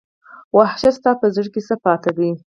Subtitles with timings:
[0.57, 2.29] وحشته ستا په زړه کې څـه پاتې دي